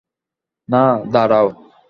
[0.69, 0.83] না,
[1.11, 1.47] দাঁড়াও।